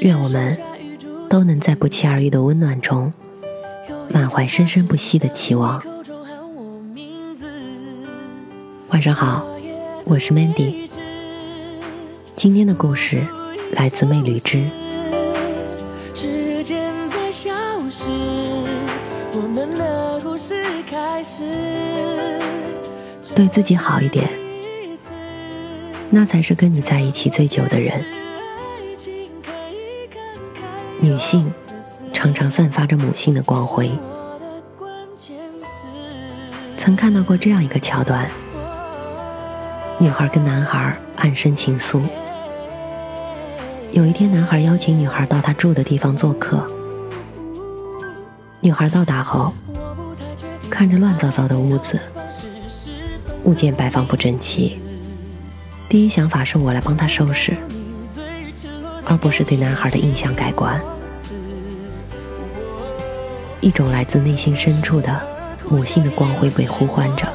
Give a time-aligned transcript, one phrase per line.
[0.00, 0.56] 愿我们
[1.28, 3.12] 都能在不期而遇的温暖中，
[4.08, 5.82] 满怀生生不息的期望。
[8.90, 9.44] 晚上好，
[10.04, 10.88] 我是 Mandy。
[12.36, 13.26] 今天的故事
[13.72, 14.64] 来自魅旅之。
[23.34, 24.28] 对自己好一点，
[26.10, 28.04] 那才是跟你在一起最久的人。
[31.18, 31.52] 女性
[32.12, 33.90] 常常散发着母性的光辉。
[36.76, 38.30] 曾看到过这样一个桥段：
[39.98, 42.02] 女孩跟男孩暗生情愫。
[43.90, 46.64] 有一天，男孩邀请女孩到他住的地方做客。
[48.60, 49.52] 女孩到达后，
[50.70, 51.98] 看着乱糟糟的屋子，
[53.42, 54.78] 物件摆放不整齐，
[55.88, 57.56] 第一想法是我来帮他收拾。
[59.04, 60.80] 而不是对男孩的印象改观，
[63.60, 65.20] 一种来自内心深处的
[65.68, 67.26] 母性的光辉被呼唤着。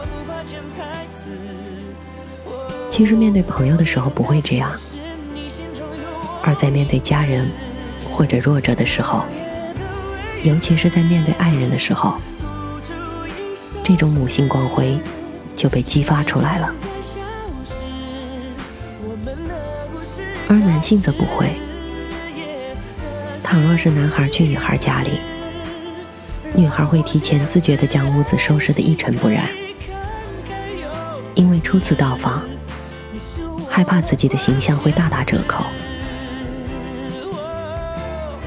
[2.90, 4.72] 其实面对朋友的时候不会这样，
[6.44, 7.50] 而在面对家人
[8.12, 9.24] 或者弱者的时候，
[10.44, 12.16] 尤其是在面对爱人的时候，
[13.84, 15.00] 这种母性光辉
[15.56, 16.72] 就被激发出来了。
[20.48, 21.48] 而男性则不会。
[23.42, 25.20] 倘若是男孩去女孩家里，
[26.56, 29.50] 女孩会提前自觉地将屋子收拾得一尘不染，
[31.34, 32.44] 因为初次到访，
[33.68, 35.66] 害怕自己的形象会大打折扣。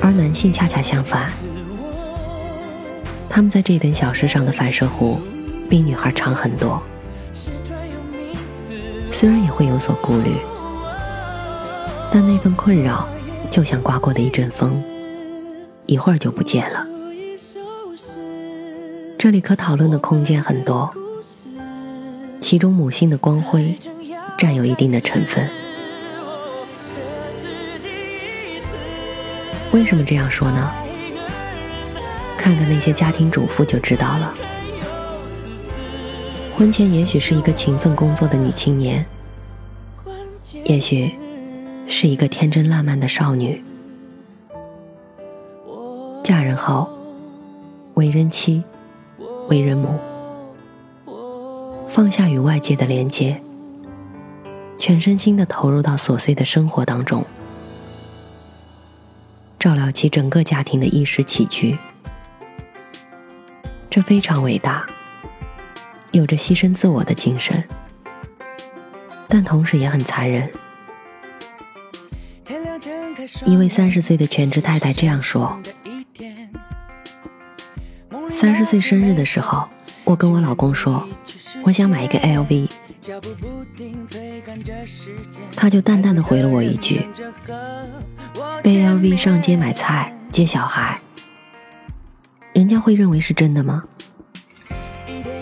[0.00, 1.32] 而男性恰恰相反，
[3.28, 5.19] 他们在这点小事上的反射弧
[5.69, 6.81] 比女孩长很多，
[9.10, 10.36] 虽然也会有所顾虑。
[12.12, 13.08] 但那份困扰，
[13.50, 14.81] 就像刮过的一阵风，
[15.86, 16.86] 一会儿就不见了。
[19.19, 20.93] 这里可讨论的空间很多，
[22.41, 23.77] 其中母性的光辉
[24.38, 25.49] 占有一定的成分。
[29.72, 30.72] 为什么这样说呢？
[32.37, 34.34] 看看那些家庭主妇就知道了。
[36.56, 39.05] 婚前也许是一个勤奋工作的女青年，
[40.65, 41.12] 也许。
[41.88, 43.62] 是一个天真烂漫的少女，
[46.25, 46.88] 嫁人后，
[47.94, 48.65] 为人妻，
[49.48, 50.00] 为人母，
[51.88, 53.40] 放下与外界的连接，
[54.76, 57.24] 全身心的投入到琐碎的生活当中，
[59.58, 61.78] 照料起整个家庭的衣食起居，
[63.88, 64.84] 这非常伟大，
[66.10, 67.62] 有着牺牲自我的精神，
[69.28, 70.50] 但同时也很残忍。
[73.44, 75.56] 一位三十岁的全职太太这样说
[78.38, 79.66] ：“三十岁生日的时候，
[80.04, 81.08] 我跟我老公说，
[81.62, 82.69] 我想买一个 LV，
[85.56, 87.00] 他就淡淡的回了我一句：
[88.62, 91.00] 背 LV 上街买菜接小孩，
[92.52, 93.82] 人家会认为是真的吗？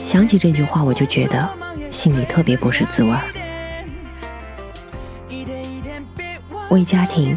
[0.04, 1.50] 想起这句话，我就觉得
[1.90, 3.22] 心里特别不是滋味儿。
[6.70, 7.36] 为家庭。”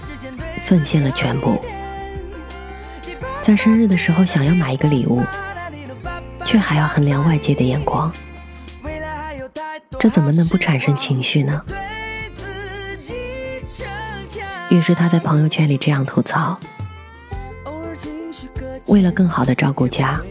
[0.68, 1.64] 奉献了全部，
[3.42, 5.24] 在生日的时候想要买一个礼物，
[6.48, 8.10] 却还要衡量外界的眼光，
[10.00, 11.62] 这怎么能不产生情绪呢？
[14.70, 16.58] 于是他在朋友圈里这样吐槽：
[18.86, 20.22] 为了更好的照顾家，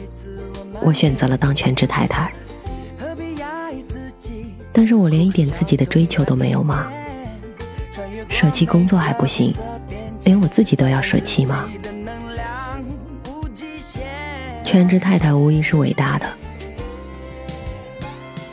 [0.80, 2.32] 我选择了当全职太太，
[4.72, 6.90] 但是我连一点自己的追求都没有吗？
[8.30, 9.54] 舍弃工作还不行？
[10.24, 11.68] 连我自己都要舍弃吗？
[14.66, 16.28] 全职太太无疑是伟大的，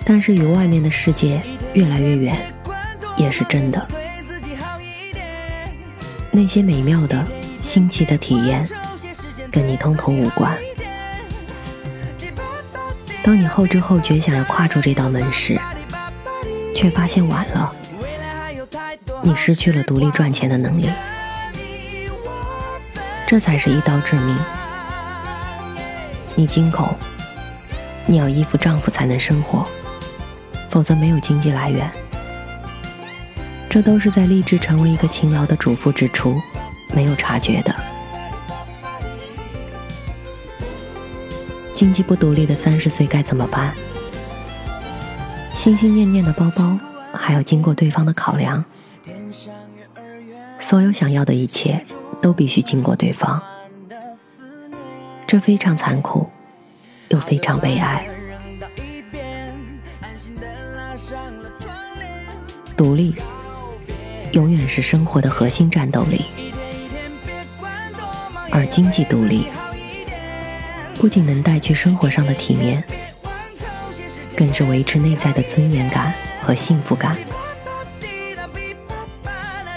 [0.06, 1.42] 但是与外面的世界
[1.74, 2.38] 越来越远，
[3.18, 3.88] 也是真的。
[6.30, 7.26] 那些美妙的、
[7.60, 8.64] 新奇的体验，
[9.52, 10.56] 跟你通通无关。
[13.24, 15.60] 当你后知后觉想要跨出这道门时，
[16.76, 17.74] 却发现晚了，
[19.24, 20.88] 你失去了独立赚钱的能力。
[23.26, 24.38] 这才是一刀致命。
[26.36, 26.96] 你金口，
[28.06, 29.66] 你要依附丈夫才能生活，
[30.70, 31.90] 否则没有经济来源。
[33.70, 36.40] 这都是在立志成为一个勤劳的主妇之初
[36.94, 37.74] 没有察觉的。
[41.74, 43.74] 经济不独立的三十岁该怎么办？
[45.56, 46.78] 心心念念的包包
[47.14, 48.64] 还要经过对方的考量，
[50.60, 51.84] 所有想要的一切
[52.22, 53.42] 都必须经过对方，
[55.28, 56.30] 这非常残酷，
[57.10, 58.08] 又非常悲哀。
[62.78, 63.16] 独立。
[64.32, 66.26] 永远是生活的核心战斗力，
[68.50, 69.46] 而经济独立
[70.96, 72.84] 不仅能带去生活上的体面，
[74.36, 76.12] 更是维持内在的尊严感
[76.42, 77.16] 和幸福感。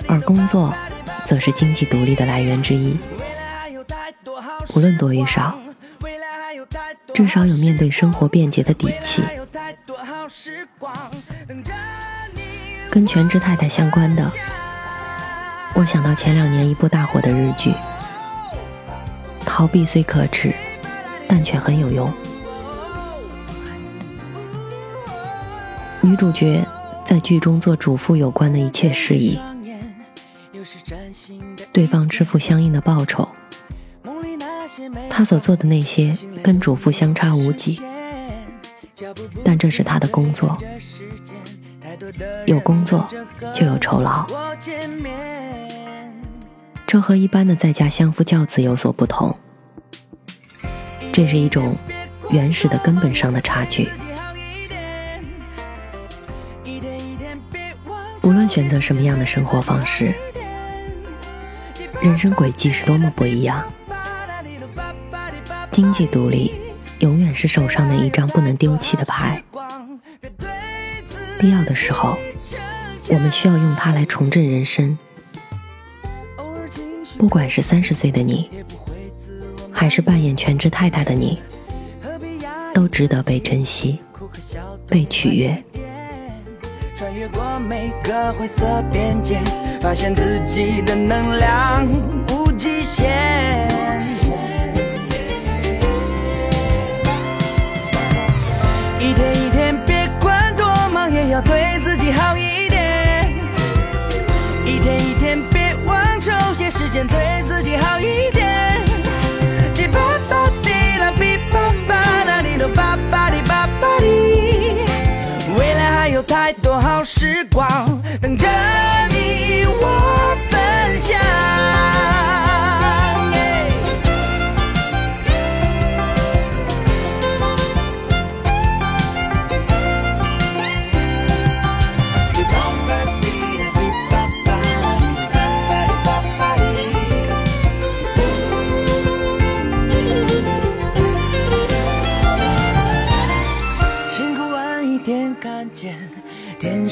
[0.09, 0.75] 而工作，
[1.27, 2.97] 则是经济独立的来源之一。
[4.77, 5.59] 无论多与少，
[7.15, 9.23] 至少有面对生活便捷的底气。
[12.91, 14.31] 跟全职太太相关的，
[15.75, 17.73] 我想到前两年一部大火的日剧。
[19.47, 20.53] 逃避虽可耻，
[21.27, 22.13] 但却很有用。
[26.03, 26.63] 女主角
[27.03, 29.41] 在剧中做主妇有关的一切事宜，
[31.73, 33.27] 对方支付相应的报酬，
[35.09, 37.81] 他所做的那些跟主妇相差无几，
[39.45, 40.57] 但这是他的工作。
[42.47, 43.09] 有工作
[43.55, 44.27] 就有酬劳，
[46.87, 49.37] 这和一般的在家相夫教子有所不同。
[51.13, 51.75] 这是一种
[52.31, 53.89] 原始的根本上的差距。
[58.23, 60.13] 无论选择什么样的生活方式，
[62.03, 63.65] 人生轨迹是多么不一样。
[65.77, 66.53] 经济独立
[67.01, 69.43] 永远是手上的一张不能丢弃的牌。
[71.39, 72.17] 必要的时候，
[73.11, 74.97] 我们需要用它来重振人生。
[77.19, 78.49] 不管是三十岁的你，
[79.71, 81.41] 还是扮演全职太太的你，
[82.73, 84.01] 都值得被珍惜、
[84.89, 85.63] 被取悦。
[86.97, 89.39] 穿越过每个灰色边界，
[89.83, 91.87] 发现自己的能量
[92.31, 93.76] 无极限。
[102.07, 102.46] 对自己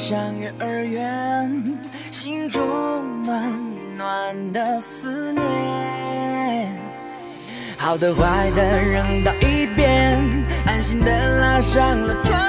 [0.07, 1.65] 上月儿圆，
[2.13, 2.63] 心中
[3.25, 3.43] 暖
[3.97, 6.79] 暖的思念。
[7.79, 10.21] 好的坏的扔到一边，
[10.67, 12.44] 安心的拉上了窗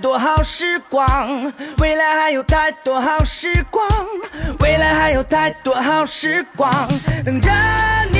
[0.00, 3.86] 多好时光，未来还有太多好时光，
[4.60, 6.70] 未来还有太多好时光
[7.24, 7.50] 等着
[8.12, 8.19] 你。